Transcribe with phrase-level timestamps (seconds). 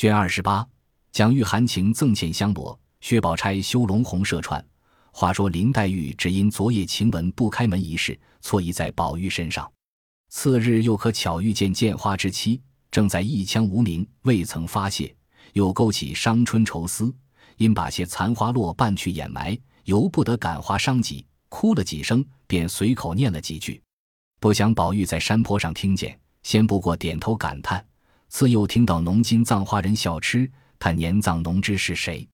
[0.00, 0.66] 卷二十八，
[1.12, 4.64] 蒋玉含情赠献香罗，薛宝钗修龙红射串。
[5.12, 9.70] 话说林黛玉只因昨夜晴雯不开门一事，错意在宝玉身上。
[10.30, 15.14] 次日又可巧遇见见花之妻，正在一腔无名，未曾发泄，
[15.52, 17.14] 又勾起伤春愁思，
[17.58, 19.54] 因把些残花落半去掩埋，
[19.84, 23.78] 由不得感花伤己，哭了几声，便随口念了几句。
[24.40, 27.84] 不想宝玉在山坡上听见，先不过点头感叹，
[28.30, 32.26] 次又听到农金葬花人笑痴，叹年葬农知是谁？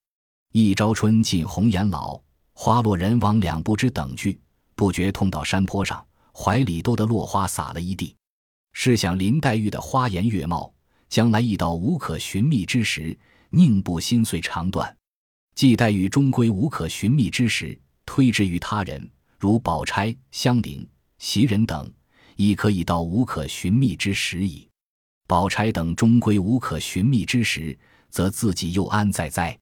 [0.52, 2.20] 一朝春尽红颜老。
[2.52, 4.38] 花落人亡两不知等句，
[4.74, 8.14] 不觉痛到山坡上，怀里多的落花洒了一地。
[8.72, 10.72] 试想林黛玉的花颜月貌，
[11.08, 13.18] 将来一到无可寻觅之时，
[13.50, 14.94] 宁不心碎肠断？
[15.54, 20.86] 既黛玉终归无可寻觅之时，推之于他人，如宝钗、香菱、
[21.18, 21.90] 袭人等，
[22.36, 24.68] 亦可以到无可寻觅之时矣。
[25.26, 27.78] 宝钗等终归无可寻觅之时，
[28.10, 29.58] 则自己又安在哉？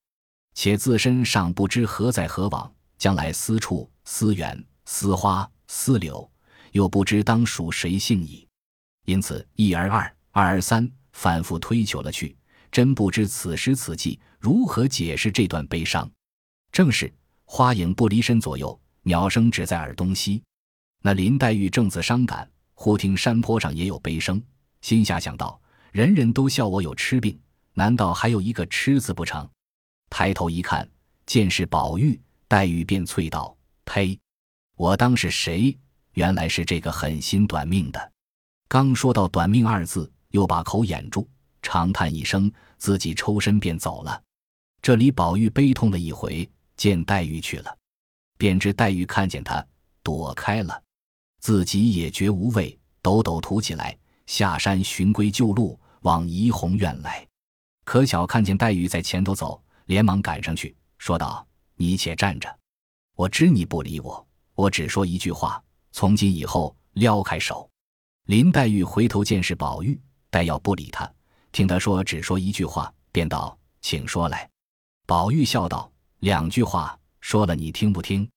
[0.54, 2.70] 且自身尚不知何在何往。
[2.96, 6.30] 将来私处、思远、思花、思柳，
[6.72, 8.46] 又不知当属谁姓矣。
[9.04, 12.34] 因此一而二，二而三，反复推求了去，
[12.70, 16.08] 真不知此时此际如何解释这段悲伤。
[16.72, 17.12] 正是
[17.44, 20.42] 花影不离身左右，鸟声只在耳东西。
[21.02, 24.42] 那林黛玉正自伤感，忽听山坡上也有悲声，
[24.80, 25.60] 心下想到：
[25.94, 27.38] 人人都笑我有痴病，
[27.72, 29.48] 难道还有一个痴字不成？
[30.10, 30.90] 抬头一看，
[31.24, 32.20] 见是宝玉。
[32.48, 33.56] 黛玉便啐道
[33.86, 34.18] ：“呸！
[34.74, 35.78] 我当是谁？
[36.14, 38.12] 原来是这个狠心短命的。”
[38.66, 41.28] 刚说到“短命”二字，又把口掩住，
[41.62, 44.20] 长叹一声，自己抽身便走了。
[44.82, 47.72] 这里宝玉悲痛了一回，见黛玉去了，
[48.36, 49.64] 便知黛玉看见他
[50.02, 50.82] 躲开了，
[51.38, 57.26] 自己也觉无味，抖抖土起来，下山寻归旧路，往怡红院来。
[57.84, 61.46] 可巧看见黛玉在前头走，连忙赶上去，说道。
[61.76, 62.48] 你且站着，
[63.16, 64.24] 我知你不理我，
[64.54, 65.60] 我只说一句话：
[65.90, 67.68] 从今以后，撩开手。
[68.26, 70.00] 林黛玉回头见是宝玉，
[70.30, 71.12] 待要不理他，
[71.50, 74.48] 听他说只说一句话，便道：“请说来。”
[75.04, 75.90] 宝玉笑道
[76.22, 78.30] ：“两句话，说了你听不听？”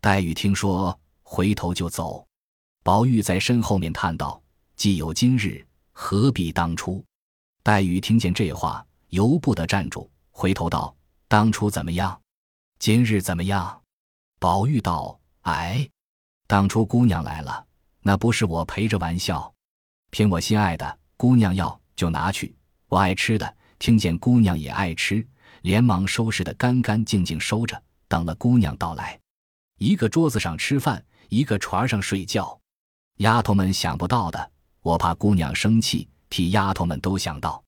[0.00, 2.26] 黛玉听说，回头就走。
[2.82, 4.42] 宝玉在身后面叹道
[4.76, 5.62] ：“既有今日，
[5.92, 7.04] 何必当初？”
[7.62, 10.94] 黛玉听见这话，由不得站住，回头道
[11.28, 12.18] ：“当初怎么样？”
[12.78, 13.82] 今日怎么样？
[14.38, 15.88] 宝玉道：“哎，
[16.46, 17.66] 当初姑娘来了，
[18.00, 19.52] 那不是我陪着玩笑，
[20.10, 22.54] 凭我心爱的姑娘要就拿去。
[22.88, 25.26] 我爱吃的，听见姑娘也爱吃，
[25.62, 29.18] 连忙收拾的干干净净收着，等了姑娘到来。
[29.78, 32.58] 一个桌子上吃饭，一个床上睡觉。
[33.16, 37.62] 丫头们想不到的，我怕姑娘生气，替丫头们都想到。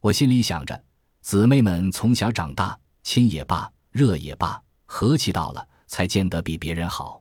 [0.00, 0.84] 我心里想着，
[1.22, 7.20] 姊妹们从小长大，亲也罢。”热也罢，和气到了，才见得比别人好。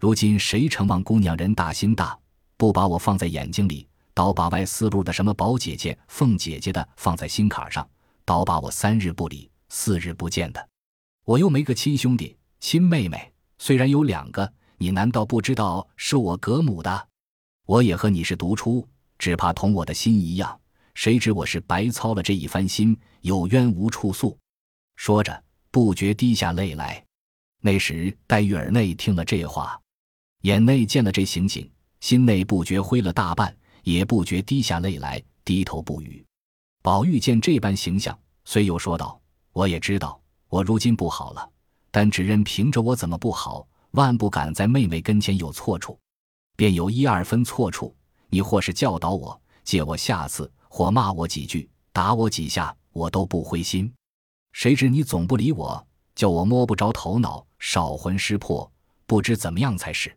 [0.00, 2.18] 如今谁承望姑娘人大心大，
[2.56, 7.88] 不把我放在眼睛里，倒把外四路的什么宝姐姐、凤姐姐的放在心坎上，
[8.24, 10.68] 倒把我三日不理、四日不见的。
[11.24, 17.08] 我又没个亲兄弟、亲妹妹，虽然有两个，你难道不知道是我隔母的？
[17.66, 18.88] 我也和你是独出，
[19.18, 20.60] 只怕同我的心一样。
[20.94, 24.38] 谁知我是白操了这一番心，有冤无处诉。
[24.96, 25.44] 说着。
[25.70, 27.04] 不觉滴下泪来。
[27.60, 29.78] 那时黛玉耳内听了这话，
[30.42, 31.70] 眼内见了这情景，
[32.00, 36.24] 心内不觉灰了大半，也不觉滴下泪来，低头不语。
[36.82, 39.20] 宝玉见这般形象，虽又说道
[39.52, 40.18] ：“我也知道
[40.48, 41.48] 我如今不好了，
[41.90, 45.98] 但只认凭着我怎么不好，万不敢在妹妹跟前有错处。
[46.56, 47.94] 便有一二分错处，
[48.28, 53.92] 你或是教导我，借我下次，或骂我几句，打我几下，我都不灰心。”
[54.52, 58.70] 谁知你总不理我，叫我摸不着头脑，少魂失魄，
[59.06, 60.14] 不知怎么样才是。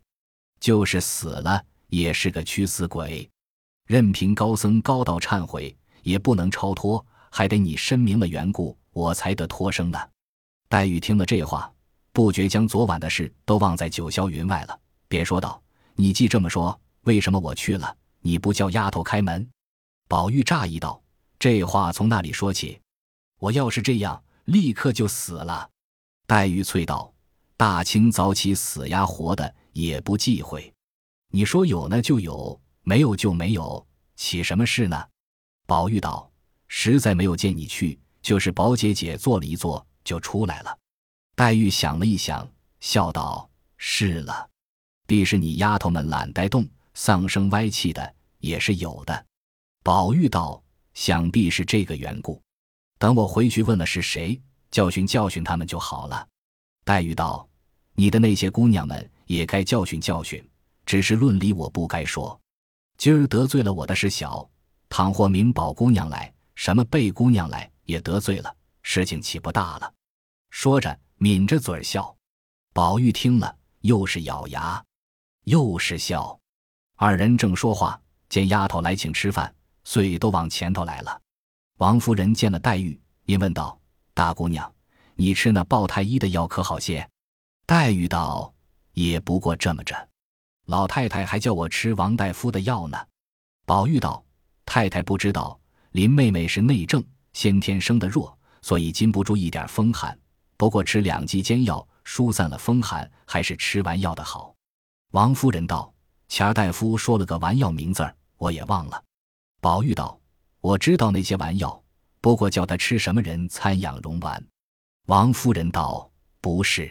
[0.58, 3.28] 就是死了，也是个屈死鬼。
[3.86, 9.98] 任凭高僧高道忏悔，也不能超脱，还得你申明了缘故，我才得脱生呢。
[10.68, 11.70] 黛玉听了这话，
[12.12, 14.78] 不觉将昨晚的事都忘在九霄云外了，
[15.08, 15.62] 便说道
[15.94, 19.46] ：“你既这么说，为什么我去了，你不叫丫头开门？”
[20.08, 21.02] 宝玉诧异道
[21.38, 22.80] ：“这话从那里说起？”
[23.38, 25.68] 我要是这样，立刻就死了。
[26.26, 27.12] 黛玉啐道
[27.56, 30.72] ：“大清早起死呀活的也不忌讳。
[31.28, 33.84] 你说有呢就有，没有就没有，
[34.16, 35.04] 起什么事呢？”
[35.66, 36.30] 宝玉道
[36.68, 40.78] ：“实在没有见你去，就是宝姐姐坐了一坐就出来了。”
[41.34, 42.48] 黛玉想了一想，
[42.80, 44.48] 笑道：“是了，
[45.06, 49.26] 必是你丫头们懒带动，丧生歪气的，也是有的。”
[49.82, 50.62] 宝玉道
[50.94, 52.40] ：“想必是这个缘故。”
[52.98, 54.40] 等我回去问了是谁，
[54.70, 56.28] 教训教训他们就好了。”
[56.84, 57.48] 黛玉道
[57.94, 60.44] ：“你的那些姑娘们也该教训教训，
[60.86, 62.38] 只是论理我不该说。
[62.98, 64.48] 今儿得罪了我的是小，
[64.88, 69.92] 倘或明宝姑娘来，什么贝姑娘来，也得罪了，事情岂不大了？”
[70.50, 72.14] 说着，抿着嘴笑。
[72.72, 74.84] 宝玉听了，又是咬牙，
[75.44, 76.38] 又是笑。
[77.04, 79.52] 二人正说话，见丫头来请吃饭，
[79.82, 81.20] 遂都往前头来了。
[81.78, 83.76] 王夫人见了黛玉，因问道
[84.14, 84.72] ：“大姑娘，
[85.16, 87.04] 你吃那鲍太医的药可好些？”
[87.66, 88.54] 黛玉道
[88.94, 89.96] ：“也不过这么着。
[90.66, 92.96] 老太太还叫我吃王大夫的药呢。”
[93.66, 94.24] 宝玉道
[94.64, 95.58] ：“太太不知道，
[95.90, 97.02] 林妹妹是内症，
[97.32, 100.16] 先天生的弱，所以禁不住一点风寒。
[100.56, 104.54] 不过吃两剂煎药。”疏散了风寒，还是吃完药的好。
[105.12, 105.92] 王夫人道
[106.32, 109.04] ：“钱大夫说了个丸药名字儿，我也忘了。”
[109.60, 110.18] 宝玉道
[110.62, 111.84] ：“我知道那些丸药，
[112.22, 114.42] 不过叫他吃什么人参养荣丸。”
[115.08, 116.90] 王夫人道：“不是。”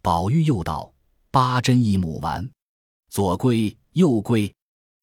[0.00, 0.90] 宝玉又道
[1.30, 2.50] ：“八珍一母丸，
[3.10, 4.50] 左归右归，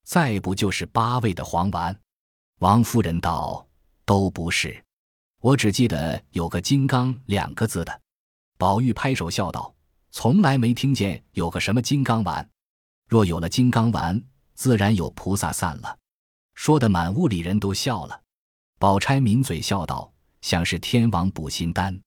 [0.04, 1.96] 再不就是八味的黄丸。”
[2.58, 3.64] 王夫人道
[4.06, 4.84] ：“都不是，
[5.40, 8.02] 我只记得有个金刚两个字的。”
[8.58, 9.72] 宝玉拍手笑道
[10.10, 12.50] ：“从来没听见有个什么金刚丸，
[13.08, 14.22] 若有了金刚丸，
[14.54, 15.98] 自然有菩萨散了。”
[16.56, 18.22] 说的满屋里人都笑了。
[18.80, 20.12] 宝钗抿嘴笑道
[20.42, 22.00] ：“像是天王补心丹。”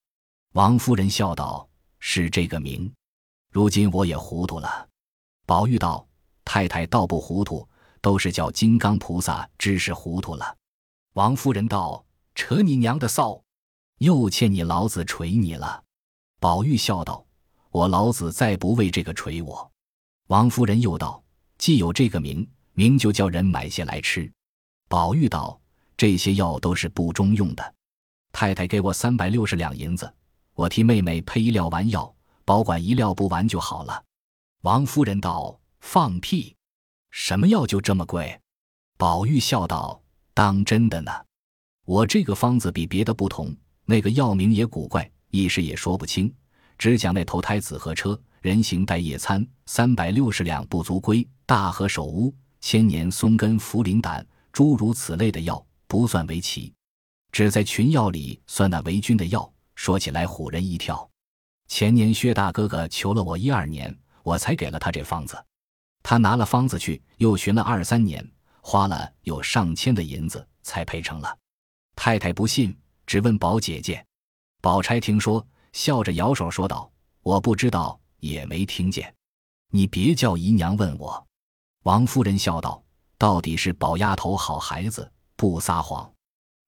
[0.54, 1.68] 王夫人笑道
[2.00, 2.92] ：“是这个名。”
[3.52, 4.88] 如今我也糊涂了。
[5.46, 6.06] 宝玉道
[6.44, 7.68] ：“太太倒不糊涂，
[8.00, 10.56] 都是叫金刚菩萨知识糊涂了。”
[11.14, 12.04] 王夫人道
[12.34, 13.40] ：“扯你娘的臊，
[13.98, 15.84] 又欠你老子捶你了。”
[16.40, 17.24] 宝玉笑道
[17.70, 19.69] ：“我老子再不为这个捶我。”
[20.30, 21.20] 王夫人又道
[21.58, 24.30] ：“既有这个名，名就叫人买些来吃。”
[24.88, 25.60] 宝玉道
[25.98, 27.74] ：“这些药都是不中用的，
[28.30, 30.14] 太太给我三百六十两银子，
[30.54, 34.04] 我替妹妹配一料丸药，保管一料不完就好了。”
[34.62, 36.54] 王夫人道：“放屁！
[37.10, 38.40] 什么药就这么贵？”
[38.96, 40.00] 宝玉笑道
[40.32, 41.10] ：“当真的呢。
[41.84, 43.52] 我这个方子比别的不同，
[43.84, 46.32] 那个药名也古怪。”一时也说不清，
[46.78, 56.72] 只讲那头胎子和车、人形带夜餐、三百六十两不足归、大河首乌、千年松根茯苓胆，诸如此类的药不算为奇，
[57.32, 59.50] 只在群药里算那为君的药。
[59.74, 61.08] 说起来唬人一跳。
[61.68, 65.42] 前年薛大哥哥求了我一二年，我才给了他这方子。
[66.02, 68.26] 他拿了方子去，又寻了二三年，
[68.62, 71.36] 花了有上千的银子才配成了。
[71.94, 72.74] 太太不信，
[73.06, 74.02] 只问宝姐姐。
[74.62, 76.90] 宝钗听说，笑着摇手说道
[77.22, 79.12] ：“我不知道，也没听见。
[79.70, 81.26] 你别叫姨娘问我。”
[81.84, 82.82] 王夫人笑道
[83.18, 86.10] ：“到底是宝丫头好孩子，不撒谎。”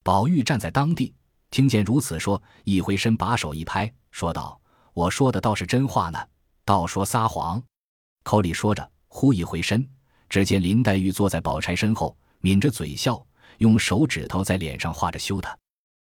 [0.03, 1.15] 宝玉站在当地，
[1.51, 4.61] 听见如此说，一回身，把手一拍，说道
[4.95, 6.19] ：“我说的倒是真话呢，
[6.65, 7.63] 倒说撒谎。”
[8.25, 9.89] 口里说着，忽一回身，
[10.29, 13.25] 只见林黛玉坐在宝钗身后，抿着嘴笑，
[13.59, 15.57] 用手指头在脸上画着羞她。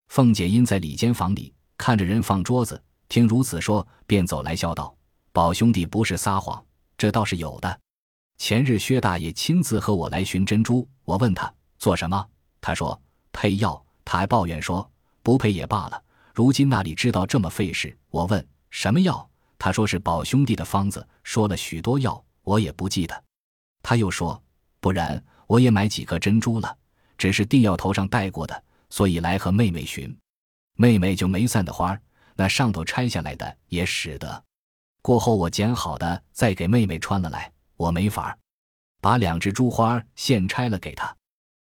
[0.08, 1.54] 凤姐因在里间房里。
[1.78, 4.96] 看着人放桌子，听如此说，便走来笑道
[5.36, 6.66] ：“宝兄弟不是撒谎，
[6.98, 7.80] 这倒是有的。
[8.38, 12.26] 前日薛大爷亲自和我来寻珍珠，我问他做什么，
[12.62, 12.98] 他说
[13.34, 14.90] 配药，他还抱怨说
[15.22, 16.02] 不配也罢了。
[16.34, 17.94] 如今那里知道这么费事？
[18.10, 19.30] 我问什么药，
[19.60, 23.24] 他说是宝兄弟的方子，说了许多药，我也不记得。
[23.84, 24.42] 他又说，
[24.80, 26.78] 不然我也买几颗珍珠了，
[27.18, 30.18] 只是定要头上戴过的，所以来和妹妹寻。”
[30.80, 32.00] 妹妹就没散的花
[32.38, 34.42] 那上头拆下来的也使得。
[35.06, 38.40] 过后我剪好的再给妹妹穿了来，我没法儿
[39.00, 41.16] 把两只珠花现拆了给她，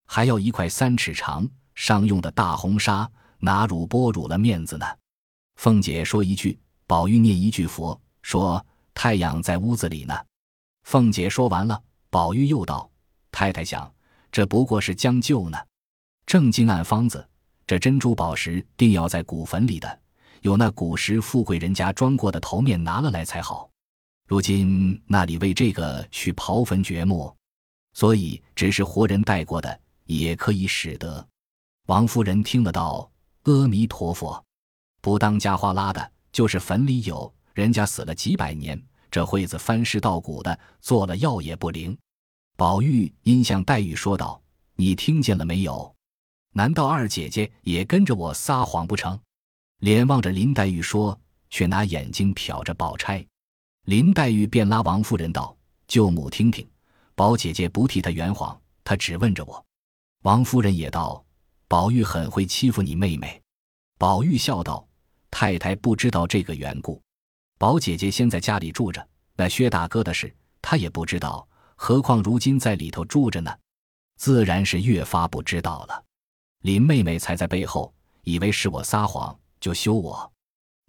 [0.07, 4.85] 还要一块三尺长商用的大红纱，拿乳剥乳了面子呢。
[5.55, 10.19] 凤姐说一句，宝玉念一句佛，说太阳在屋子里呢。
[10.83, 11.81] 凤姐说完了，
[12.11, 12.91] 宝玉又道
[13.31, 13.89] ：“太太想，
[14.33, 15.57] 这不过是将就呢，
[16.27, 17.25] 正经按方子。”
[17.69, 20.01] 这珍珠宝石定要在古坟里的，
[20.49, 23.69] 有那古时富贵人家装过的头面拿了来才好。
[24.27, 27.31] 如今那里为这个去刨坟掘墓，
[27.93, 31.27] 所以只是活人带过的也可以使得。
[31.89, 33.11] 王夫人听了道
[33.45, 34.43] ：“阿弥陀佛，
[35.03, 41.95] 不当家花拉的，就是坟里有人家死了几百年，这会子翻尸倒骨的，做了药也不灵。”
[42.57, 44.41] 宝玉因向黛玉说道
[44.77, 45.95] ：“你听见了没有？”
[46.57, 49.21] 难道二姐姐也跟着我撒谎不成？
[49.79, 51.19] 脸望着林黛玉说，
[51.51, 53.25] 却拿眼睛瞟着宝钗。
[53.85, 55.57] 林黛玉便拉王夫人道
[55.87, 56.69] ：“舅母听听，
[57.15, 59.65] 宝姐姐不替她圆谎，她只问着我。”
[60.25, 61.25] 王夫人也道
[61.69, 63.41] ：“宝玉很会欺负你妹妹。”
[63.99, 64.87] 宝玉笑道
[65.31, 67.01] ：“太太不知道这个缘故。
[67.57, 69.07] 宝姐姐先在家里住着，
[69.37, 73.57] 那薛大哥的事她也不知道，何况如今在里头住着呢，
[74.17, 76.05] 自然是越发不知道了。
[76.63, 80.33] 林妹妹才在背后，以为是我撒谎，就休我。”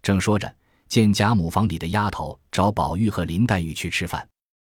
[0.02, 0.54] 正说着，
[0.88, 4.28] 见贾母房里的丫头找宝玉和林黛玉去吃饭，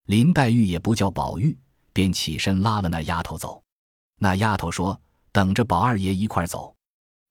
[0.07, 1.57] 林黛玉也不叫宝玉，
[1.93, 3.63] 便起身拉了那丫头走。
[4.17, 5.01] 那丫头说
[5.33, 6.75] ：“等着宝二爷一块走。”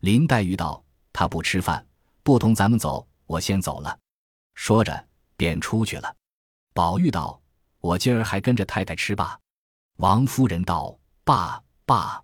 [0.01, 0.83] 林黛玉道。
[1.11, 1.85] 他不吃饭，
[2.23, 3.99] 不同咱们走，我先走了。
[4.53, 6.15] 说着，便出去了。
[6.73, 7.41] 宝玉道
[7.81, 9.37] ：“我今儿还跟着太太吃吧。”
[9.97, 12.23] 王夫人道：“爸爸，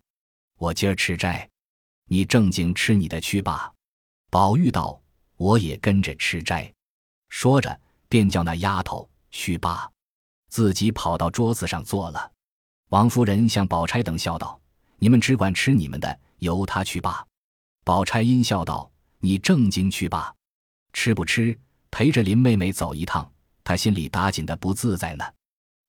[0.58, 1.50] 我今儿吃斋，
[2.06, 3.74] 你正经吃你的去吧。”
[4.36, 5.01] 宝玉道
[5.39, 6.70] ：“我也跟着吃斋。”
[7.32, 9.89] 说着，便叫那丫头去罢，
[10.50, 12.34] 自己跑到桌子上坐了。
[12.89, 14.60] 王夫人向宝钗等笑道
[15.00, 17.25] ：“你们只管吃你们的，由他去罢。”
[17.86, 20.36] 宝钗阴笑道：“你正经去吧，
[20.92, 21.58] 吃不吃？
[21.89, 23.32] 陪着林妹妹走一趟，
[23.63, 25.24] 她心里打紧的不自在呢。”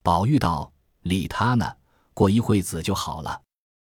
[0.05, 0.73] 宝玉道
[1.03, 1.76] ：“理他呢，
[2.15, 3.43] 过一会子就好了。”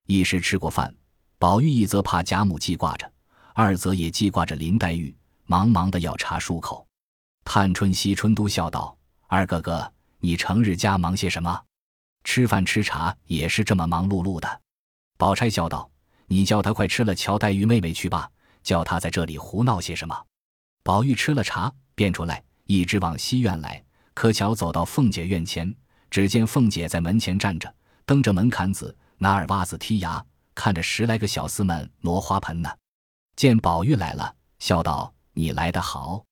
[0.05, 0.95] 一时吃过饭，
[1.39, 3.11] 宝玉一则怕贾母记挂着，
[3.53, 6.85] 二则也记挂着林黛玉，忙忙的要茶漱口。
[7.45, 11.61] 探春、惜春都笑道：“二哥哥，你成日家忙些什么？
[12.23, 14.61] 吃饭吃茶也是这么忙碌碌的。”
[15.17, 15.89] 宝钗笑道。
[16.27, 18.27] 你叫他快吃了，乔黛玉妹妹去吧。
[18.63, 20.17] 叫他在这里胡闹些什么？
[20.81, 23.83] 宝玉吃了茶，便出来，一直往西院来。
[24.13, 25.71] 可巧走到凤姐院前，
[26.09, 27.71] 只见凤姐在门前站着，
[28.05, 32.71] 蹬着门槛子，拿耳挖子剔牙，看着十来个小厮们挪花盆呢。
[33.35, 36.23] 见宝玉来了，笑道：“你来得好，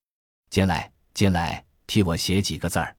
[0.50, 2.96] 进来，进来，替我写几个字儿。”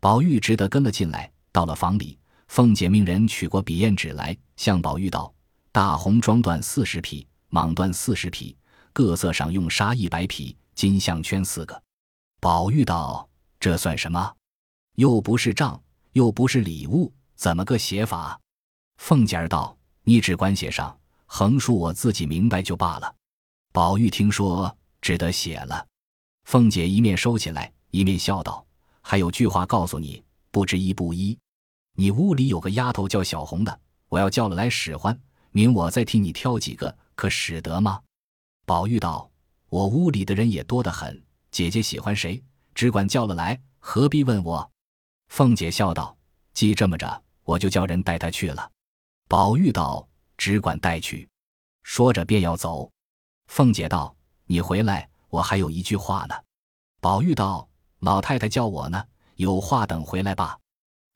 [0.00, 1.30] 宝玉只得跟了进来。
[1.50, 5.32] 到了房里，凤姐命人取过笔砚纸来，向宝玉道。
[5.72, 8.56] 大红装缎四十匹，蟒缎四十匹，
[8.92, 11.82] 各色上用纱一百匹，金项圈四个。
[12.38, 13.28] 宝玉道
[13.58, 14.32] ：“这算什么？
[14.94, 18.38] 又不是账，又不是礼物，怎么个写法？”
[18.98, 23.12] 凤姐儿道：“你只管写上，横竖我自己明白就罢了。”
[23.78, 25.86] 宝玉听说，只得写了。
[26.46, 28.66] 凤姐一面收起来，一面笑道
[29.00, 30.20] ：“还有句话告诉你，
[30.50, 31.38] 不知一不一。
[31.94, 35.16] 你屋里有个丫头叫小红的，我要叫了来使唤。”
[35.54, 38.00] 明我再替你挑几个，可使得吗？
[38.66, 39.30] 宝玉道
[39.70, 42.42] ：“我屋里的人也多得很，姐姐喜欢谁，
[42.74, 44.68] 只管叫了来，何必问我？”
[45.30, 46.18] 凤姐笑道
[46.52, 48.72] ：“既这么着，我就叫人带她去了。”
[49.30, 51.28] 宝玉道：“只管带去。”
[51.84, 52.90] 说着便要走。
[53.48, 54.14] 凤姐道
[54.46, 56.34] ：“你回来，我还有一句话呢。”
[57.00, 57.68] 宝玉道
[58.00, 59.02] ：“老太太叫我呢，
[59.36, 60.56] 有话等回来吧。”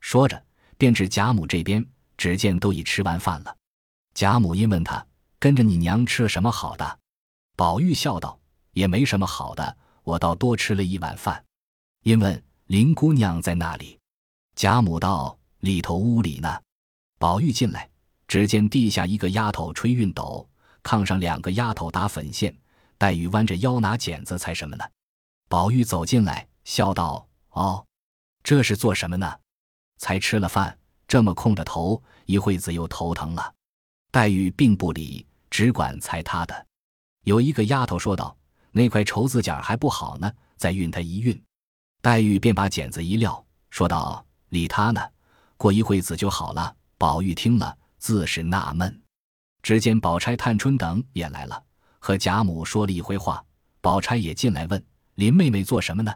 [0.01, 0.43] 说着
[0.77, 1.87] 便至贾母这边，
[2.17, 3.57] 只见都已吃完饭了。
[4.15, 5.07] 贾母因问他
[5.39, 6.99] 跟着你娘吃了什么好的，
[7.57, 8.39] 宝玉笑道
[8.73, 11.43] ：“也没什么好的，我倒多吃了一碗饭。”
[12.03, 13.99] 因问林姑娘在那里，
[14.57, 16.61] 贾母道：“里头屋里呢。”
[17.19, 17.89] 宝玉进来，
[18.27, 20.49] 只见地下一个丫头吹熨斗，
[20.83, 22.57] 炕上两个丫头打粉线，
[22.99, 24.85] 黛玉弯着腰拿剪子裁什么呢？
[25.49, 27.85] 宝玉走进来，笑道：“哦，
[28.43, 29.39] 这是做什么呢？
[29.99, 33.55] 才吃了饭，这么空着头，一会子又头疼了。”
[34.11, 36.67] 黛玉并不理，只管裁他的。
[37.25, 38.37] 有一个丫头说道
[38.73, 41.41] ：“那块绸子剪还不好呢，再熨它一熨。”
[42.03, 45.01] 黛玉便把剪子一撂，说道：“理他呢，
[45.57, 49.02] 过一会子就好了。”宝玉听了，自是纳闷。
[49.63, 51.63] 只见宝钗、探春等也来了，
[51.99, 53.45] 和贾母说了一回话。
[53.81, 56.13] 宝钗也进来问林妹妹做什么呢？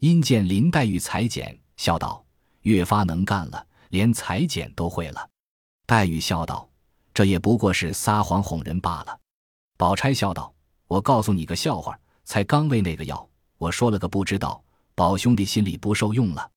[0.00, 2.24] 因见林黛玉裁剪，笑道
[2.62, 5.28] ：“越发能干了，连裁剪都会了。”
[5.86, 6.68] 黛玉笑道。
[7.14, 9.16] 这也不过是撒谎哄人罢了。
[9.76, 10.52] 宝钗笑道
[10.88, 14.60] ：“我告诉你个笑话，才刚喂那个药，我说了个不知道，
[14.96, 16.50] 宝兄弟心里不受用了。”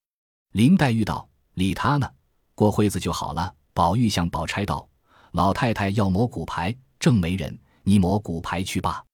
[0.54, 2.10] 林黛玉道：“理他呢，
[2.56, 4.90] 过会子就好了。”宝玉向宝钗道
[5.38, 9.06] ：“老太太要磨骨牌，正没人，你磨骨牌去罢。”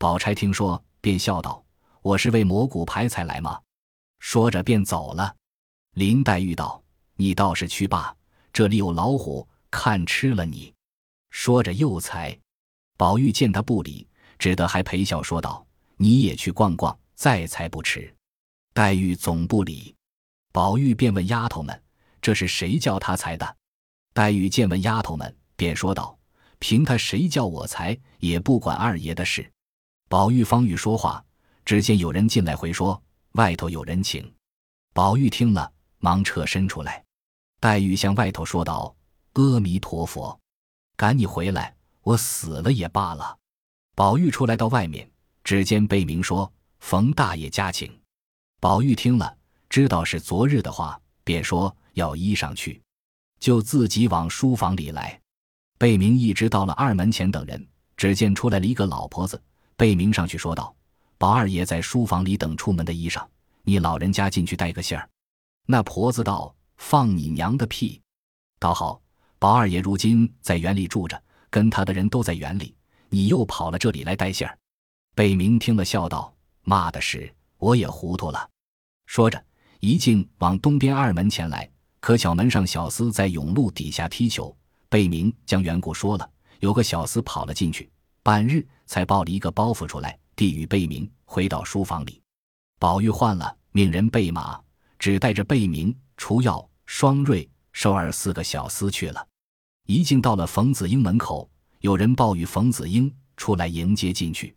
[0.00, 1.62] 宝钗听说，便笑道
[2.00, 3.60] ：“我是为磨骨牌才来吗？”
[4.18, 5.36] 说着便走了。
[5.92, 6.82] 林黛玉道
[7.16, 8.16] ：“你倒是去罢，
[8.50, 10.72] 这里有老虎，看吃了你。”
[11.28, 12.34] 说着又猜，
[12.96, 14.08] 宝玉见他不理，
[14.38, 15.66] 只得还陪笑说道
[15.98, 18.10] ：“你也去逛逛，再猜不迟。”
[18.72, 19.94] 黛玉总不理，
[20.50, 21.78] 宝玉便问丫头们
[22.22, 23.56] ：“这是谁叫他猜的？”
[24.14, 26.16] 黛玉见问丫头们，便说道
[26.60, 29.50] ：“凭他谁叫我裁，也不管二爷的事。”
[30.08, 31.22] 宝玉方欲说话，
[31.64, 33.02] 只见有人进来回说
[33.34, 34.32] ：“外头有人请。”
[34.94, 37.04] 宝玉听了，忙撤身出来。
[37.58, 38.94] 黛玉向外头说道
[39.34, 40.38] ：“阿弥陀佛。”
[40.96, 43.36] 赶你回来，我死了也罢了。
[43.96, 45.10] 宝玉出来到外面，
[45.42, 47.92] 只见贝明说：“冯大爷家请。”
[48.60, 49.36] 宝玉听了，
[49.68, 52.80] 知道是昨日的话，便说要衣裳去，
[53.40, 55.20] 就自己往书房里来。
[55.78, 57.64] 贝明一直到了二门前等人，
[57.96, 59.40] 只见出来了一个老婆子。
[59.76, 60.74] 贝明上去说道
[61.16, 63.24] ：“宝二爷在书房里等出门的衣裳，
[63.62, 65.08] 你老人家进去带个信儿。”
[65.66, 68.00] 那婆子道：“放你娘的屁！
[68.58, 69.00] 倒好，
[69.38, 72.74] 宝二爷如今在园里住着，跟他的人都在园里。”
[73.10, 74.58] 你又跑了这里来带信儿，
[75.14, 78.50] 贝明听了笑道：“骂的是，我也糊涂了。”
[79.06, 79.42] 说着，
[79.78, 81.70] 一径往东边二门前来。
[82.00, 84.54] 可巧门上小厮在甬路底下踢球，
[84.88, 86.30] 贝明将缘故说了。
[86.60, 87.90] 有个小厮跑了进去，
[88.22, 92.20] 半日才抱了一个包袱出来，递与贝明，回到书房里。
[92.78, 94.60] 宝玉换了，命人备马，
[94.98, 99.26] 只带着贝明、除药、双瑞、寿儿四个小厮去了。
[99.86, 101.48] 一径到了冯子英门口。
[101.80, 104.52] 有人报与冯子英出来迎接进去，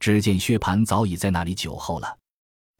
[0.00, 2.16] 只见薛蟠早已在那里酒候了，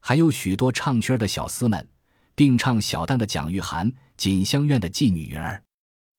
[0.00, 1.86] 还有许多唱曲的小厮们，
[2.34, 5.62] 并唱小旦的蒋玉菡、锦香院的妓女云儿，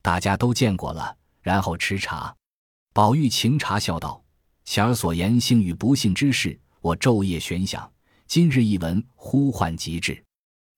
[0.06, 1.18] 大家都见过了。
[1.42, 2.36] 然后吃茶，
[2.94, 4.24] 宝玉请茶笑道
[4.64, 7.92] ：“前儿所言幸与不幸之事，我昼夜悬想，
[8.28, 10.24] 今日一闻，呼唤极致。”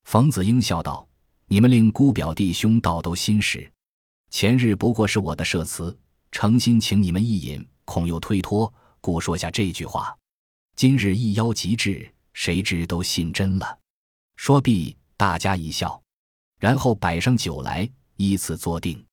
[0.08, 1.06] 冯子英笑道
[1.46, 3.70] ：“你们令姑表弟兄倒都心实，
[4.30, 5.94] 前日不过是我的设词。”
[6.32, 10.16] 诚心请你们一饮，恐又推脱，故说下这句话。
[10.74, 13.78] 今日一邀即至，谁知都信真了。
[14.36, 16.02] 说毕，大家一笑，
[16.58, 19.04] 然后摆上酒来，依次坐定。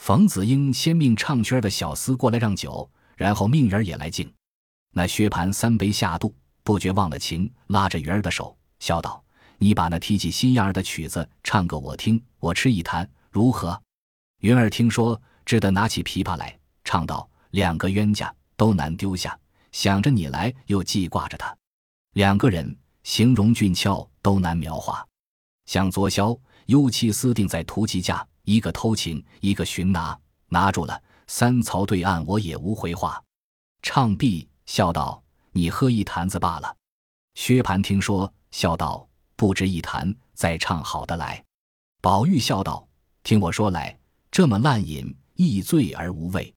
[0.00, 4.32] 冯子英先命唱曲儿的小厮过来让酒，然后命人儿也来敬。
[4.94, 9.22] 那薛蟠三杯下肚，不觉忘了情，拉着云儿的手，笑道
[9.60, 13.78] ：“你把那提起心眼儿的曲子唱个我听，我吃一坛，如何？”
[14.40, 15.20] 云儿听说。
[15.44, 19.36] 只得拿起琵琶来，唱道：“两个冤家都难丢下，
[19.72, 21.54] 想着你来又记挂着他。
[22.12, 25.04] 两个人形容俊俏都难描画，
[25.66, 33.22] 像昨宵幽妻私定在屠其家，一个偷情，一个寻拿，拿住了三曹对岸，我也无回话。”
[33.82, 36.76] 唱毕，笑道：“你喝一坛子罢了。”
[37.34, 41.42] 薛蟠听说，笑道：“不值一坛，再唱好的来。”
[42.02, 42.86] 宝玉笑道
[43.22, 43.98] ：“听我说来，
[44.30, 46.54] 这么烂饮。”易醉而无味，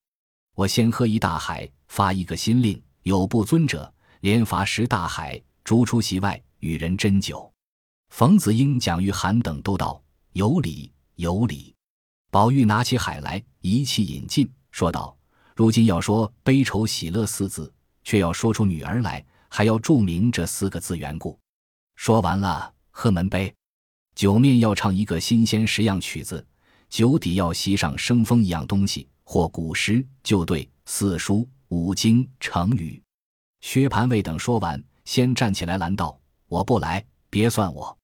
[0.56, 7.50] 我先喝一大海，发一个新令：有不尊者，连罚十大海，逐出席外，与人斟酒。
[8.10, 10.04] 冯子英、蒋玉菡等都道
[10.34, 11.73] 有理有理。
[12.34, 15.16] 宝玉拿起海来，一气饮尽，说道
[15.56, 17.72] ：“如今要说悲愁喜乐四字，
[18.04, 21.40] 却要说出女儿来，还要注明这四个字缘故。”
[21.96, 23.54] 说完了，喝门杯，
[24.16, 26.44] 酒面要唱一个新鲜十样曲子。
[26.90, 33.00] 酒底要吸上生风一样东西，或古诗、旧对、四书、五经、成语。
[33.62, 36.20] 薛蟠未等说完，先站起来拦道
[36.50, 37.96] ：“我不来，别算我，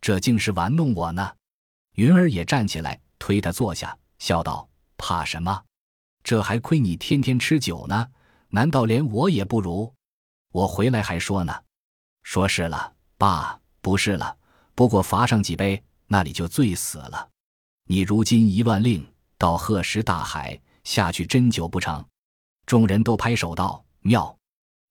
[0.00, 1.30] 这竟是玩弄我呢。”
[1.94, 5.64] 云儿也站起来推他坐下，笑道：“怕什么？
[6.22, 8.08] 这还亏你天天吃酒呢，
[8.48, 9.92] 难道连我也不如？
[10.52, 11.54] 我回来还说呢，
[12.22, 14.36] 说是了，爸不是了，
[14.74, 17.28] 不过罚上几杯，那里就醉死了。”
[17.90, 19.06] 你如今一乱令，
[19.38, 22.04] 到鹤石大海下去斟酒不成？
[22.66, 24.36] 众人都拍手道：“妙！”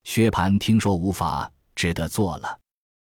[0.03, 2.59] 薛蟠听说无法，只得做了。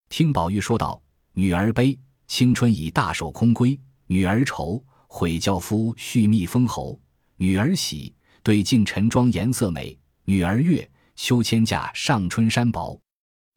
[0.10, 1.02] 听宝玉说道
[1.34, 6.98] ：“女儿悲，青春已大守空闺；女儿愁，悔教夫续蜜封侯；
[7.36, 12.98] 女儿喜，对镜陈妆颜色美；女儿悦，秋千架上春衫薄。”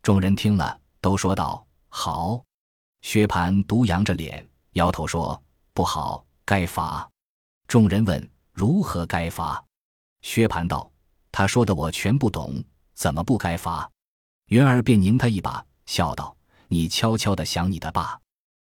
[0.03, 2.43] 众人听了，都说道：“好。”
[3.03, 5.41] 薛蟠独扬着脸，摇头说。
[5.75, 7.09] 不好，该罚。
[7.67, 9.65] 众人问如何该罚，
[10.21, 10.91] 薛蟠道
[11.33, 12.63] ：“他说的我全不懂，
[12.95, 13.91] 怎么不该罚？”
[14.49, 16.37] 云儿便拧他一把，笑道
[16.69, 18.21] ：“你悄悄的想你的罢，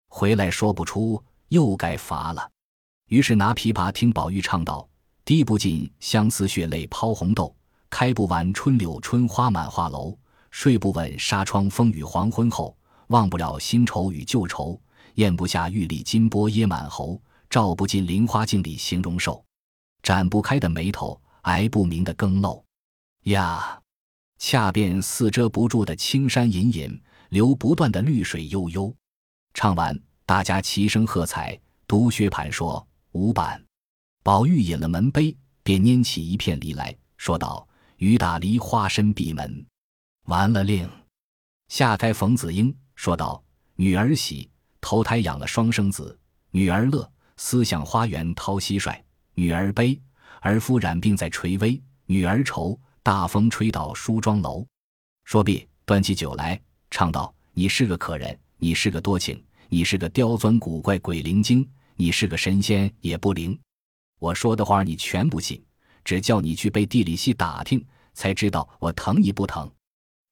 [0.08, 2.50] 回来说不出，又该罚了。”
[3.08, 4.88] 于是拿琵琶听宝玉唱道
[5.24, 7.54] ：“滴不尽相思血泪抛红豆，
[7.90, 10.16] 开不完春柳春花满画楼，
[10.50, 12.76] 睡不稳纱窗风雨黄昏后，
[13.08, 14.80] 忘不了新愁与旧愁。”
[15.14, 19.44] 咽不下玉粒金波噎满喉，照不进菱花镜里形容瘦，
[20.02, 22.64] 展不开的眉头，挨不明的更漏，
[23.26, 23.80] 呀，
[24.40, 28.92] 恰便似遮不住的青山隐隐，流不断的绿水悠悠。
[29.52, 31.56] 唱完，大家齐声喝彩。
[31.86, 32.84] 独薛蟠说
[33.14, 33.60] ：“五板。”
[34.22, 37.66] 宝玉饮了门杯，便拈起一片梨来说道
[37.98, 39.66] ：“雨打梨花深闭门。”
[40.26, 40.88] 完了令，
[41.68, 43.42] 下开冯子英说道
[43.76, 44.48] ：“女儿喜。”
[44.86, 46.18] 投胎养了双生子，
[46.50, 48.94] 女儿乐，思想花园掏蟋蟀；
[49.34, 49.98] 女儿悲，
[50.40, 54.66] 儿夫染病在垂危；女儿愁，大风吹到梳妆楼。
[55.24, 63.58] 说毕，端起酒来，唱道：“你是个可人，你是个多情，你是个刁钻古怪鬼灵精，你是个神仙也不灵。
[64.18, 65.62] 我说的话你全不信，
[66.04, 69.70] 只叫你去背地里戏打听，才知道我疼你不疼。”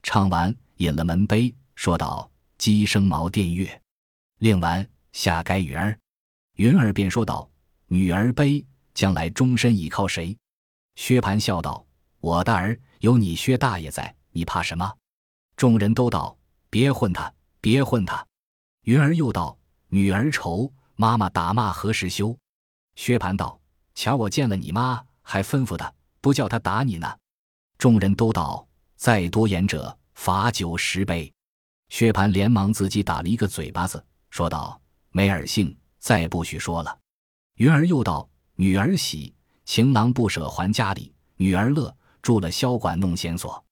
[0.02, 3.80] 唱完，引了门杯，说道：“鸡声茅店月。”
[4.38, 5.98] 令完，下该云儿。
[6.56, 7.48] 云儿便说道
[7.86, 10.36] ：“女儿悲，将来终身倚靠谁？”
[10.96, 11.86] 薛蟠笑道
[12.20, 14.90] ：“我的儿有你薛大爷在。”你怕什么？
[15.56, 16.36] 众人都道
[16.70, 18.26] ：“别混他，别混他。”
[18.84, 20.72] 云儿又道：“女儿愁，
[21.02, 22.38] 妈妈打骂何时休？”
[22.94, 23.58] 薛蟠道
[23.92, 27.12] ：“瞧我见了你妈，还吩咐他不叫他打你呢。”
[27.76, 31.32] 众人都道：“再多言者，罚酒十杯。”
[31.90, 36.96] 薛蟠连忙自己打了一个嘴巴子，说道：“没耳性，再不许说了。”
[37.58, 39.34] 云儿又道：“女儿喜，
[39.64, 43.62] 情郎不舍还家里；女儿乐，住了箫管弄弦索。”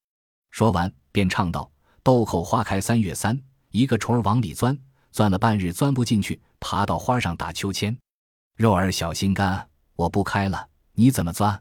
[0.50, 1.70] 说完，便唱道
[2.02, 3.40] ：“豆蔻花开三月三，
[3.70, 4.76] 一个虫儿往里钻，
[5.12, 7.96] 钻了半日钻不进去，爬到花上打秋千。
[8.56, 11.60] 肉儿小心肝，我不开了，你怎么钻？”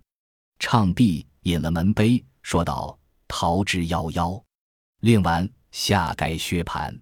[0.59, 4.41] 唱毕，引了门杯，说道：“桃之夭夭。”
[4.99, 6.99] 令完，下该薛蟠。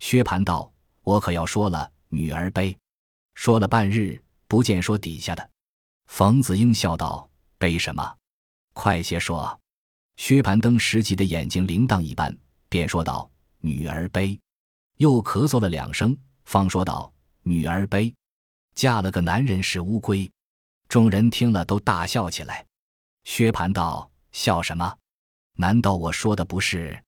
[0.00, 0.72] 薛蟠道
[1.02, 2.76] ：“我可要说了，女儿悲。”
[3.34, 5.50] 说了半日，不见说底下的。
[6.08, 8.16] 冯子英笑道：“悲什么？
[8.72, 9.58] 快些说。”
[10.16, 12.36] 薛蟠登时急的眼睛铃铛一般，
[12.68, 13.30] 便说道
[13.62, 14.36] ：“女儿悲。”
[14.98, 17.12] 又咳嗽了两声，方说道
[17.48, 18.14] ：“女儿悲，
[18.74, 20.30] 嫁了个男人是乌龟。”
[20.86, 22.66] 众人听了都大笑起来。
[23.24, 24.94] 薛蟠道：“笑什么？
[25.54, 27.02] 难道我说的不是？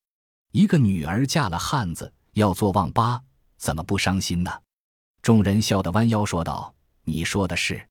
[0.52, 3.22] 一个女儿嫁了汉子，要做旺八，
[3.58, 4.50] 怎么不伤心呢？”
[5.20, 6.74] 众人笑得弯腰说道
[7.04, 7.86] ：“你说的是，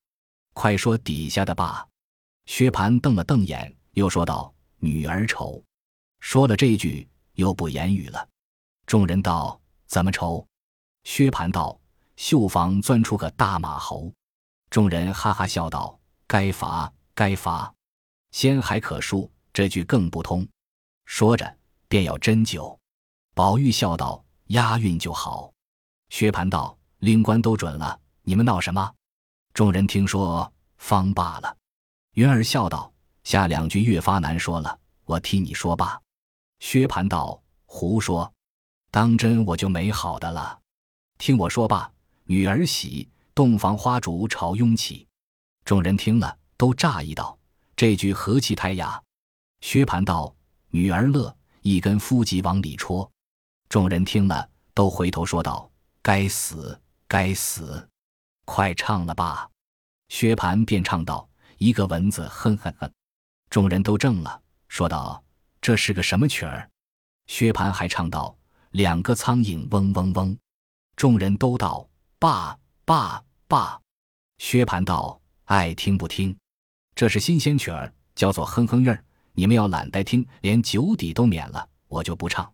[0.53, 1.87] 快说底下的吧。”
[2.47, 4.51] 薛蟠瞪了瞪眼，又说道。
[4.81, 5.61] 女儿愁，
[6.19, 8.27] 说了这句，又不言语了。
[8.87, 10.47] 众人道：“怎么愁？”
[11.03, 11.79] 薛蟠道
[12.19, 14.13] ：“绣房钻出个大马猴。”
[14.69, 17.73] 众人哈哈笑道：“该罚，该罚。”
[18.31, 20.47] 先还可恕，这句更不通。
[21.05, 22.77] 说着，便要斟酒。
[23.33, 25.51] 宝玉笑道：“押韵就好。”
[26.09, 28.93] 薛蟠道：“令官都准了，你们闹什么？”
[29.55, 31.57] 众人听说，方罢了。
[32.15, 32.91] 云儿笑道。
[33.23, 36.01] 下两句越发难说了，我替你说罢。
[36.59, 38.31] 薛蟠道：“胡说，
[38.89, 40.59] 当真我就没好的了。
[41.17, 41.91] 听我说罢。
[42.31, 45.07] 女儿喜，洞房花烛朝拥起。”
[45.65, 47.35] 众人听了，都诧异道
[47.75, 49.01] ：“这句何其太雅！”
[49.61, 50.35] 薛蟠道
[50.69, 53.11] ：“女儿乐，一根夫吉往里戳。”
[53.67, 55.71] 众人听了，都回头说道
[56.03, 57.89] ：“该死，该死！
[58.45, 59.49] 快唱了吧。”
[60.09, 62.91] 薛蟠便唱道：“一个蚊子，哼哼哼。”
[63.49, 65.23] 众人都怔了，说道
[65.59, 66.69] ：“这是个什么曲儿？”
[67.25, 68.37] 薛蟠还唱道
[68.69, 70.37] ：“两个苍蝇嗡嗡嗡。”
[70.95, 71.88] 众人都道
[72.19, 73.79] ：“罢罢罢！”
[74.37, 76.37] 薛蟠道：“爱听不听？
[76.93, 79.03] 这是新鲜曲儿，叫做哼哼韵儿。
[79.33, 82.51] 你们要懒得听，连酒底都免了，我就不唱。”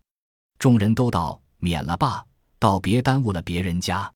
[0.58, 2.24] 众人都道：“免了吧，
[2.58, 4.10] 倒别耽误了别人家。”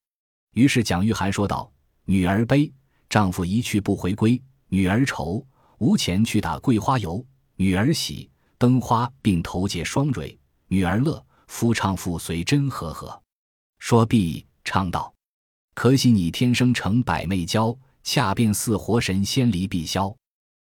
[0.54, 1.70] 于是蒋玉菡说道
[2.06, 2.72] ：“女儿悲，
[3.08, 5.44] 丈夫一去不回归；女儿愁。”
[5.80, 7.24] 无钱去打桂花油，
[7.56, 13.22] 女儿喜，灯花并头结双蕊；女儿乐，夫唱妇随真和和。
[13.78, 15.14] 说毕，唱道
[15.74, 20.14] ：“可惜你天生成百媚娇，恰便似活神仙离碧霄。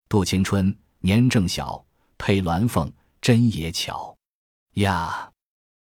[0.10, 1.84] 度青春年正小，
[2.18, 2.92] 配鸾凤
[3.22, 4.16] 真也巧
[4.76, 5.32] 呀！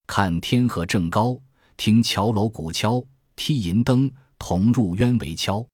[0.06, 1.40] 看天河正高，
[1.78, 3.04] 听桥楼鼓敲，
[3.36, 5.66] 踢银灯，同入鸢围敲。”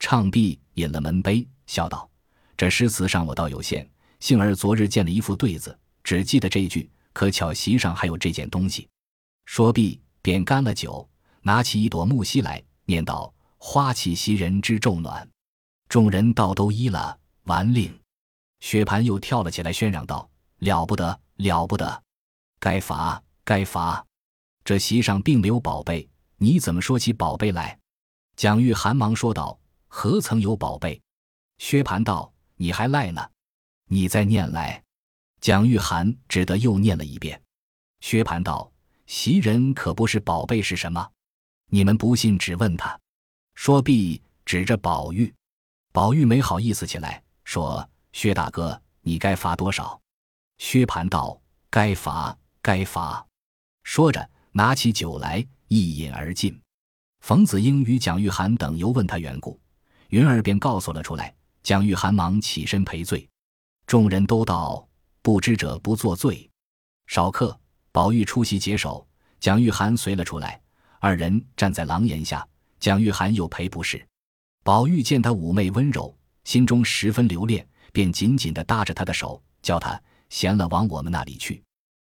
[0.00, 2.08] 唱毕，饮了门杯，笑道。
[2.56, 3.88] 这诗词上我倒有限，
[4.20, 6.90] 幸而昨日见了一副对子，只记得这句。
[7.12, 8.86] 可巧席上还有这件东西。
[9.46, 11.08] 说毕，便干了酒，
[11.42, 15.28] 拿起一朵木樨来，念道：“花气袭人之昼暖。”
[15.88, 17.18] 众人倒都依了。
[17.44, 17.96] 完令，
[18.60, 22.02] 薛蟠又跳了起来，喧嚷道：“了不得，了不得！
[22.58, 24.04] 该罚，该罚！
[24.64, 27.78] 这席上并没有宝贝，你怎么说起宝贝来？”
[28.34, 31.00] 蒋玉菡忙说道：“何曾有宝贝？”
[31.58, 32.32] 薛蟠道。
[32.58, 33.22] 你还赖呢？
[33.90, 34.82] 你再念来。
[35.42, 37.38] 蒋玉菡只得又念了一遍。
[38.00, 38.72] 薛蟠道
[39.06, 41.06] ：“袭人可不是宝贝是什么？
[41.68, 42.98] 你们不信，只问他。”
[43.54, 45.32] 说毕，指着宝玉。
[45.92, 50.00] 宝玉没好意思起来，说：“薛大哥，你该罚多少？”
[50.58, 53.26] 薛蟠道：“该罚，该罚。”
[53.82, 56.60] 说着，拿起酒来，一饮而尽。
[57.20, 59.58] 冯子英与蒋玉菡等又问他缘故，
[60.08, 61.34] 云儿便告诉了出来。
[61.62, 63.28] 蒋玉菡忙起身赔罪，
[63.86, 64.86] 众人都道
[65.22, 66.48] ：“不知者不作罪。
[67.06, 67.58] 少客，
[67.90, 69.04] 宝玉出席解手，
[69.40, 70.60] 蒋玉菡随了出来，
[71.00, 72.46] 二人站在廊檐下。
[72.78, 74.06] 蒋玉菡又赔不是。
[74.62, 81.62] 宝玉见他妩媚温柔，心中十分留恋，便紧紧地搭着他的手，叫他闲了往我们那里去。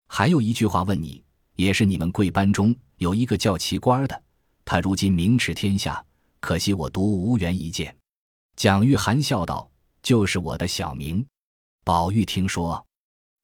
[0.09, 1.23] 还有一句话问你，
[1.57, 4.23] 也是你们贵班中有一个叫奇官的，
[4.65, 6.05] 他如今名驰天下，
[6.41, 7.95] 可惜我独无缘一见。
[8.57, 9.71] 蒋玉菡笑道
[10.03, 11.25] ：“就是我的小名。”
[11.85, 12.85] 宝玉听说，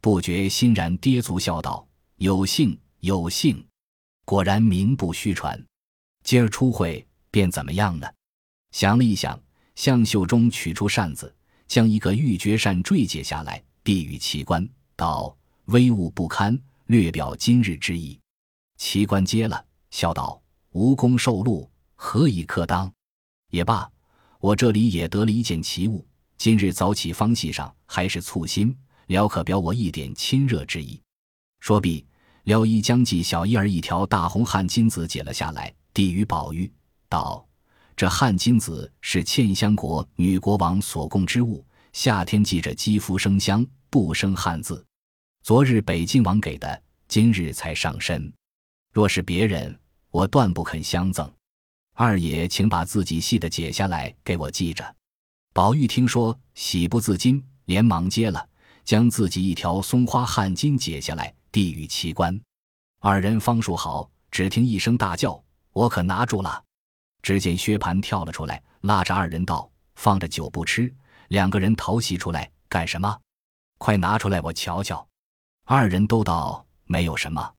[0.00, 3.66] 不觉欣然，跌足笑道：“有幸，有幸，
[4.24, 5.62] 果然名不虚传。
[6.22, 8.06] 今儿初会，便怎么样呢？”
[8.72, 9.40] 想了一想，
[9.74, 11.34] 向袖中取出扇子，
[11.66, 18.18] 将一个玉珏扇坠解下来，递与奇观，道：“威武不堪，略表今日之意。”
[18.78, 22.92] 奇观接了，笑道：“无功受禄，何以克当？
[23.50, 23.90] 也罢。”
[24.40, 26.02] 我这里也得了一件奇物，
[26.38, 28.74] 今日早起方系上，还是簇新，
[29.08, 30.98] 了可表我一点亲热之意。
[31.58, 32.06] 说毕，
[32.44, 36.70] 廖一将系小衣儿一条大红汗巾子解了下来，递与宝玉，
[37.08, 37.46] 道
[37.94, 44.84] ：“这汗巾子是茜香国女国王所供之物，夏天系着肌肤生香，不生汗渍。
[45.42, 48.32] 昨日北静王给的，今日才上身。
[48.92, 49.78] 若是别人，
[50.10, 51.30] 我断不肯相赠。”
[51.94, 54.96] 二爷，请把自己系的解下来给我系着。
[55.52, 58.48] 宝玉听说，喜不自禁，连忙接了，
[58.84, 62.40] 将自己一条松花汗巾解下来，地狱奇观。
[63.00, 66.64] 二人方数好，只听一声大叫：“我可拿住了！”
[67.22, 70.92] 只见薛蟠跳了出来，拉着二人道：“放着酒不吃，
[71.28, 73.20] 两个人逃袭出来干什么？
[73.78, 75.06] 快拿出来，我瞧瞧。”
[75.64, 77.54] 二人都道：“没有什么。”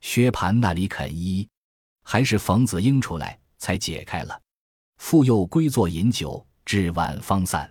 [0.00, 1.48] 薛蟠那里肯依，
[2.04, 3.38] 还是冯子英出来。
[3.60, 4.40] 才解开了，
[4.98, 7.68] 复又归坐饮酒，至晚方散。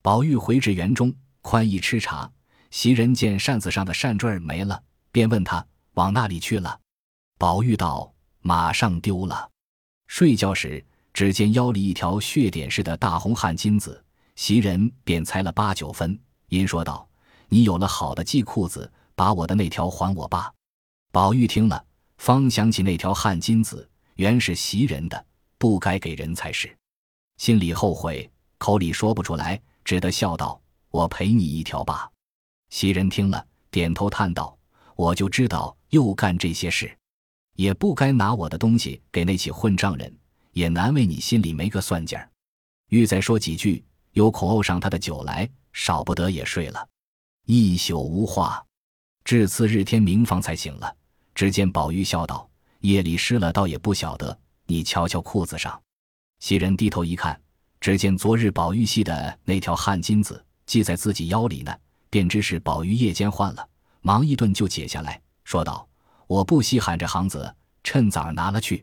[0.00, 2.32] 宝玉回至园中，宽衣吃茶。
[2.70, 6.80] 袭人见扇子上的扇坠儿没了，便问他往那里去了。
[7.38, 9.48] 宝玉道：“马上丢了。”
[10.08, 14.02] 睡觉时，只见腰里一条血点似的大红汗巾子，
[14.36, 16.18] 袭人便猜了八九分，
[16.48, 17.08] 因说道
[17.48, 20.52] ：“你有了好的系裤子，把我的那条还我吧。”
[21.12, 21.84] 宝玉听了，
[22.18, 23.88] 方想起那条汗巾子。
[24.16, 25.24] 原是袭人的，
[25.58, 26.76] 不该给人才是，
[27.36, 32.10] 心里后悔，口里说不出来，只得笑道：“我赔你一条吧。”
[32.70, 34.57] 袭人听了，点头叹道
[34.98, 36.92] ：“我就知道又干这些事，
[37.54, 40.12] 也不该拿我的东西给那起混账人，
[40.54, 42.28] 也难为你心里没个算计儿。”
[42.90, 43.84] 欲再说几句，
[44.14, 46.84] 又恐怄上他的酒来，少不得也睡了，
[47.46, 48.60] 一宿无话，
[49.22, 50.92] 至次日天明方才醒了。
[51.32, 52.50] 只见宝玉笑道。
[52.80, 54.36] 夜里湿了，倒也不晓得。
[54.66, 55.80] 你瞧瞧裤子上。
[56.40, 57.40] 袭人低头一看，
[57.80, 61.72] 只见昨日宝玉系的那条汗巾子系在自己腰里呢，
[62.10, 63.68] 便知是宝玉夜间换了，
[64.08, 65.86] 忙一顿就解下来，说道
[66.26, 68.82] ：“我不稀罕这行子，趁早拿了去。”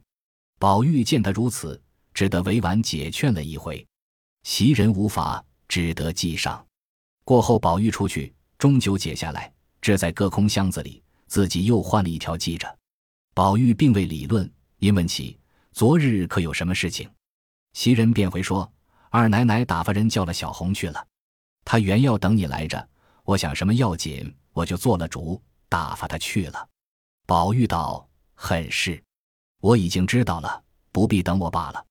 [0.61, 1.81] 宝玉见他如此，
[2.13, 3.83] 只得委婉解劝了一回。
[4.43, 6.63] 袭人无法，只得系上。
[7.23, 12.77] 过后，宝玉出去，终究解下来，置在各空箱子里，自己又换了一条系着。
[13.33, 15.39] 宝玉并未理论，因问起
[15.71, 17.09] 昨日可有什么事情，
[17.73, 18.71] 袭人便回说
[19.09, 21.03] ：“二奶奶打发人叫了小红去了，
[21.63, 22.88] 她原要等你来着。
[23.23, 26.67] 我想什么要紧，我就做了主，打发他去了。”
[27.27, 29.03] 宝玉道：“很是，
[29.59, 31.85] 我已经知道了，不必等我罢了。”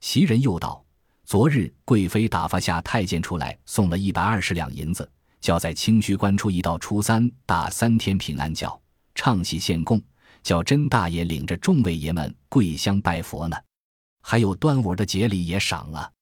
[0.00, 0.84] 袭人又道
[1.24, 8.78] ：“昨日贵妃打发下太监出来，送了一百二十两银子，叫在清虚关出一到初三打三天平安轿，
[9.14, 10.00] 唱戏献供。”
[10.42, 13.56] 叫甄大爷领着众位爷们跪香拜佛呢，
[14.22, 16.12] 还有端午的节礼也赏了。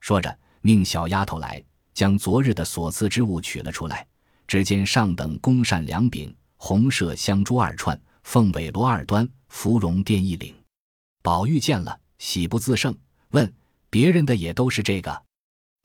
[0.00, 4.06] 说着，命小丫头来将昨日的所赐之物取了出来。
[4.52, 10.54] 只见上等公扇两柄，红麝香珠二串，凤尾罗二端，芙蓉垫一领。
[11.22, 12.94] 宝玉见了，喜不自胜，
[13.30, 13.50] 问
[13.88, 15.22] 别人的也都是这个。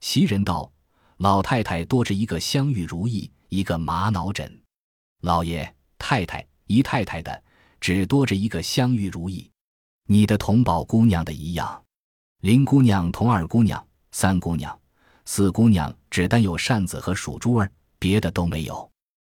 [0.02, 0.70] 袭人道
[1.16, 4.62] ：“老太太多着一个香玉如意，一个玛瑙枕。
[5.22, 7.44] 老爷、太太、姨太太的。”
[7.80, 9.50] 只多着一个香玉如意，
[10.08, 11.82] 你的同宝姑娘的一样，
[12.42, 14.78] 林姑娘同二姑娘、三姑娘、
[15.24, 18.90] 四姑娘只单有扇子和数珠儿，别的都没有。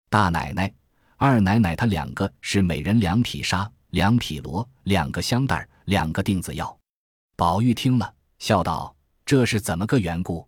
[0.09, 0.73] 大奶奶、
[1.17, 6.77] 二奶奶她两个是每人两匹纱、两匹罗、两个香袋、两个钉子药。
[7.35, 8.95] 宝玉听了，笑道
[9.25, 10.47] ：“这是怎么个缘故？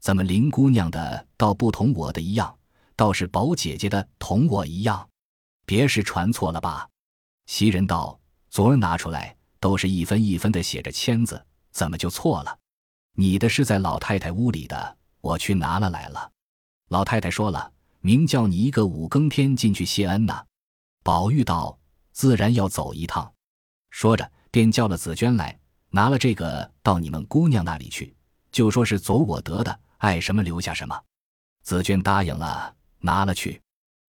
[0.00, 2.56] 怎么林姑娘的倒不同我的一样，
[2.96, 5.08] 倒是宝姐姐的同我一样？
[5.64, 6.88] 别是传错了吧？”
[7.46, 8.18] 袭人道
[8.50, 12.58] ：“昨儿拿出来，都是一分一分的写着签字，怎么就错了？
[13.16, 16.32] 你的是在老太太屋里的，我去拿了来了。
[16.88, 20.44] 老太太说了，明叫你一个五更天进去谢恩呢。”
[21.02, 21.78] 宝玉道
[22.12, 23.32] ：“自然要走一趟。”
[23.90, 25.58] 说着，便叫了紫娟来，
[25.90, 28.14] 拿了这个到你们姑娘那里去，
[28.50, 31.00] 就说是走我得的，爱什么留下什么。
[31.62, 33.60] 紫娟答应了，拿了去。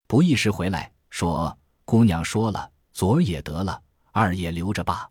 [0.06, 3.82] 不一时回来，说：“姑娘说了，昨儿也得了，
[4.12, 5.08] 二也留着吧。”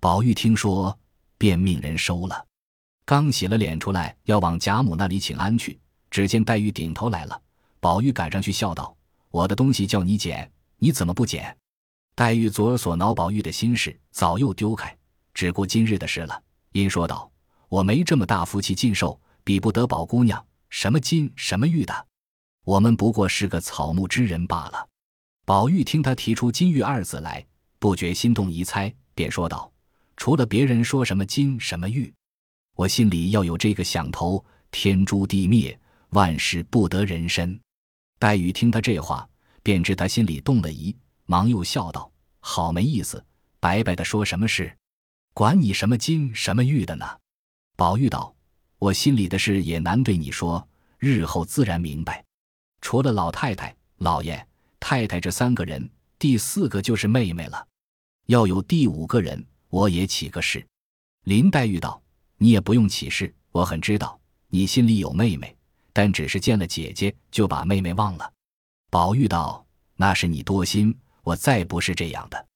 [0.00, 0.98] 宝玉听说，
[1.38, 2.46] 便命人收了。
[3.04, 7.40] 刚洗了脸出来，要往贾母那里请安去，只见黛玉顶头来了。
[7.80, 8.96] 宝玉赶上去笑道
[9.30, 11.56] ：“我的东西叫你捡，你怎么不捡？”
[12.14, 14.96] 黛玉左耳所挠宝玉的心事，早又丢开，
[15.34, 16.42] 只顾今日的事了。
[16.72, 17.30] 因说道
[17.68, 22.06] ：“我没这么大福气尽受，比不得宝姑娘什么金什么玉的。
[22.64, 24.88] 我们不过是个草木之人罢了。”
[25.44, 27.46] 宝玉听他提出“金玉”二字来，
[27.78, 29.70] 不觉心动疑猜，便说道。
[30.16, 32.12] 除了别人说什么金什么玉，
[32.74, 35.78] 我心里要有这个想头，天诛地灭，
[36.10, 37.58] 万事不得人身。
[38.18, 39.28] 黛玉听他这话，
[39.62, 40.94] 便知他心里动了疑，
[41.26, 43.24] 忙又笑道：“好没意思，
[43.60, 44.76] 白白的说什么事？
[45.34, 47.06] 管你什么金什么玉的呢？”
[47.76, 48.34] 宝玉道
[48.78, 50.66] ：“我心里的事也难对你说，
[50.98, 52.24] 日后自然明白。
[52.80, 54.46] 除了老太太、老爷、
[54.80, 57.66] 太太这三个人，第四个就是妹妹了，
[58.26, 60.64] 要有第五个人。”我也起个誓。
[61.24, 62.00] 林黛玉道
[62.38, 65.54] ：“你也不用起誓，我很知道你心里有妹妹，
[65.96, 68.30] 但只是见了姐姐就把妹妹忘了。”
[68.92, 69.64] 宝玉道
[69.96, 72.46] ：“那是你多心，我再不是这样的。”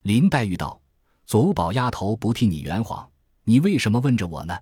[0.00, 0.80] 林黛玉道
[1.26, 3.06] ：“祖宝丫头不替你圆谎，
[3.44, 4.58] 你为什么问着我呢？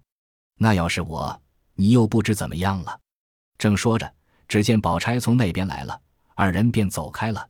[0.58, 1.40] 那要是我，
[1.74, 2.98] 你又不知怎么样了。”
[3.56, 4.12] 正说着，
[4.48, 6.00] 只见宝钗从那边来了，
[6.34, 7.48] 二人便走开了。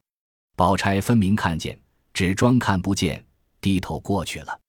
[0.55, 1.81] 宝钗分明看见，
[2.13, 3.25] 只装看不见。
[3.63, 4.61] 低头过去了，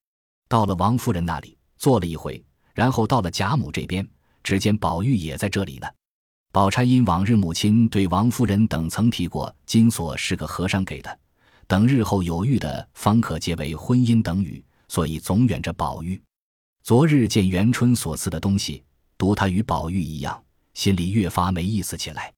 [0.47, 2.41] 到了王夫人那里坐了一回，
[2.73, 4.08] 然后到了贾母这边，
[4.41, 5.88] 只见宝玉也在这里呢。
[6.55, 11.19] 宝钗因往日母亲对王夫人等曾提过金锁是个和尚给的，
[11.67, 16.17] 等日后有遇的方可结为婚姻等语，所以总远着宝玉。
[16.81, 18.81] 昨日见元春所赐的东西，
[19.17, 20.41] 读他与宝玉一样，
[20.73, 22.33] 心里越发没意思起来。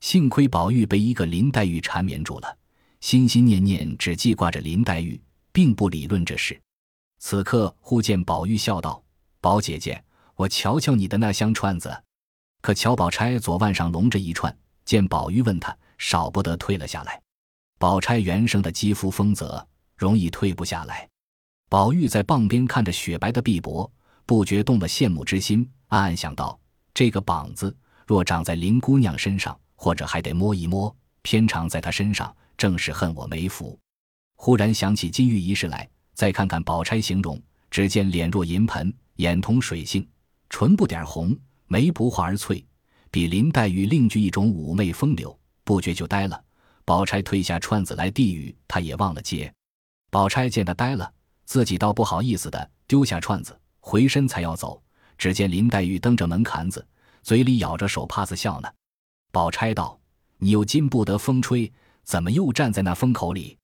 [0.00, 2.58] 幸亏宝玉被一个林黛玉缠绵住了，
[3.00, 5.18] 心心念念只记挂着林黛玉。
[5.52, 6.60] 并不理论这事，
[7.18, 9.02] 此刻忽见宝玉笑道
[9.40, 11.96] ：“宝姐姐，我瞧瞧你的那香串子。”
[12.64, 17.20] 可乔宝钗左腕上隆着一串，见宝玉问他，少不得退了下来。
[17.78, 21.06] 宝钗原生的肌肤丰泽，容易退不下来。
[21.68, 23.86] 宝玉在傍边看着雪白的臂膊，
[24.24, 26.58] 不觉动了羡慕之心，暗暗想到：
[26.94, 33.78] 这个膀子若长在林姑娘身上，或者还得摸一摸；偏长在她身上，正是恨我没福。
[34.36, 37.38] 忽然想起金玉一事来，再看看宝钗形容，
[37.70, 40.08] 只见脸若银盆，眼同水性，
[40.48, 41.36] 唇不点红，
[41.74, 42.64] 眉不画而翠，
[43.10, 46.40] 比林黛玉另具一种妩媚风流，不觉就呆了。
[46.84, 49.52] 宝钗推下串子来递与，他也忘了接。
[50.08, 51.12] 宝钗见他呆了，
[51.46, 54.80] 自己倒不好意思的丢下串子，回身才要走，
[55.18, 56.86] 只见林黛玉蹬着门槛子，
[57.24, 58.68] 嘴里咬着手帕子笑呢。
[59.32, 59.98] 宝钗道
[60.38, 61.72] ：“你又禁不得风吹，
[62.04, 63.58] 怎么又站在那风口里？”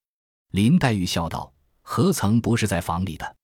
[0.51, 3.37] 林黛玉笑道：“何曾不是在房里的？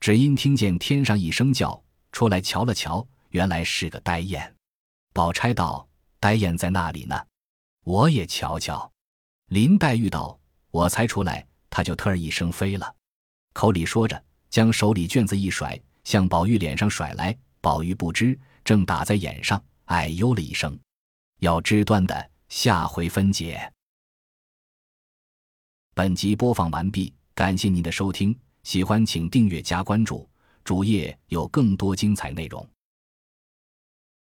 [0.00, 4.54] 只因听见天上一声叫，出来瞧了瞧，原来是个呆雁。”
[5.12, 5.88] 宝钗道
[6.20, 7.26] ：“呆雁在那里呢？
[7.84, 8.90] 我也瞧瞧。”
[9.50, 10.38] 林黛玉道
[10.70, 12.94] ：“我才出来，它就特儿一声飞了。”
[13.54, 17.36] 口里说着，将手里卷子一甩，向宝玉脸上甩来。
[17.60, 20.78] 宝玉不知，正打在眼上，哎呦了一声。
[21.40, 23.72] 要知断的，下回分解。
[25.94, 30.28] 本集播放完毕，感谢您的收听，喜欢请订阅加关注，
[30.62, 32.64] 主页有更多精彩内容。